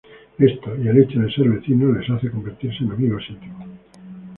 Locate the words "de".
1.19-1.31